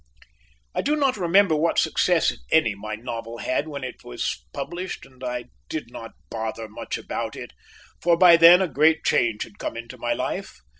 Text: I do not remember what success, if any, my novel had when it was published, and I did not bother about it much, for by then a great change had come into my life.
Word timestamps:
I 0.73 0.81
do 0.81 0.95
not 0.95 1.15
remember 1.15 1.55
what 1.55 1.77
success, 1.77 2.31
if 2.31 2.39
any, 2.51 2.73
my 2.73 2.95
novel 2.95 3.37
had 3.37 3.67
when 3.67 3.83
it 3.83 4.03
was 4.03 4.43
published, 4.51 5.05
and 5.05 5.23
I 5.23 5.49
did 5.69 5.91
not 5.91 6.13
bother 6.31 6.63
about 6.63 7.35
it 7.35 7.39
much, 7.39 7.53
for 8.01 8.17
by 8.17 8.35
then 8.35 8.63
a 8.63 8.67
great 8.67 9.05
change 9.05 9.43
had 9.43 9.59
come 9.59 9.77
into 9.77 9.99
my 9.99 10.13
life. 10.13 10.57